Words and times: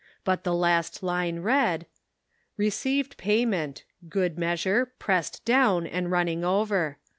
But 0.23 0.43
the 0.43 0.55
last 0.55 1.03
line 1.03 1.41
read— 1.41 1.85
"Received 2.57 3.17
payment 3.17 3.83
('good 4.09 4.35
measure, 4.35 4.87
pressed 4.97 5.45
down 5.45 5.85
and 5.85 6.09
running 6.09 6.43
over 6.43 6.97